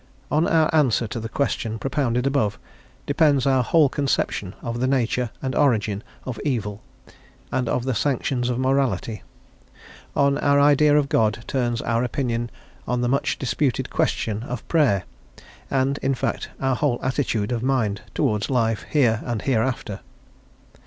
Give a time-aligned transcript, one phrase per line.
[0.31, 2.57] On our answer to the question propounded above
[3.05, 6.81] depends our whole conception of the nature and origin of evil,
[7.51, 9.21] and of the sanctions of morality;
[10.15, 12.49] on our idea of God turns our opinion
[12.87, 15.03] on the much disputed question of prayer,
[15.69, 19.99] and, in fact, our whole attitude of mind towards life, here and hereafter.